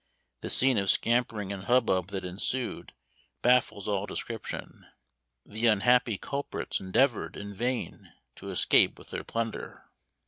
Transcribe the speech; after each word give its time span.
The 0.39 0.49
scene 0.49 0.79
of 0.79 0.89
scampering 0.89 1.53
and 1.53 1.65
hubbub 1.65 2.07
that 2.07 2.25
ensued 2.25 2.93
baffles 3.43 3.87
all 3.87 4.07
description. 4.07 4.87
The 5.45 5.67
unhappy 5.67 6.17
culprits 6.17 6.79
endeavored 6.79 7.37
in 7.37 7.53
vain 7.53 8.11
to 8.37 8.49
escape 8.49 8.97
with 8.97 9.11
their 9.11 9.23
plunder. 9.23 9.85